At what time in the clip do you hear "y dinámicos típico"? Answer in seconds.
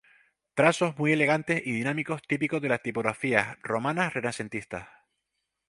1.63-2.59